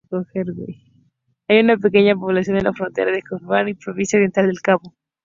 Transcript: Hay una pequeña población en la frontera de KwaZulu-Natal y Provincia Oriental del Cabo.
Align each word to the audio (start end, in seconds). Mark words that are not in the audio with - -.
Hay 1.47 1.59
una 1.59 1.77
pequeña 1.77 2.15
población 2.15 2.57
en 2.57 2.63
la 2.63 2.73
frontera 2.73 3.11
de 3.11 3.21
KwaZulu-Natal 3.21 3.69
y 3.69 3.73
Provincia 3.75 4.17
Oriental 4.17 4.47
del 4.47 4.59
Cabo. 4.61 4.95